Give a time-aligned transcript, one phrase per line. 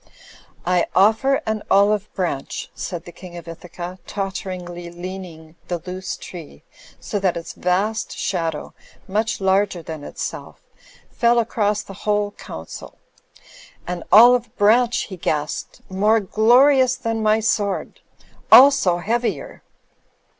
[0.65, 6.63] "I offer an olive branch," said the King of Ithaca, totteringly leaning the loose tree
[6.99, 8.73] so that its vast shad ow,
[9.07, 10.59] much larger than itself,
[11.11, 12.97] fell across the whole council.
[13.85, 17.99] "An olive branch," he gasped, "more glorious than my sword.
[18.51, 19.61] Also heavier."